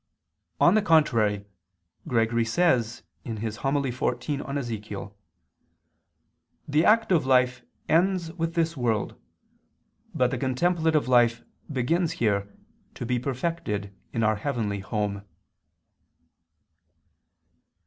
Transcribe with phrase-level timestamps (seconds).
[0.59, 1.45] On the contrary,
[2.07, 3.35] Gregory says (Hom.
[3.35, 5.13] xiv in Ezech.):
[6.67, 9.13] "The active life ends with this world,
[10.15, 12.51] but the contemplative life begins here,
[12.95, 15.23] to be perfected in our heavenly home."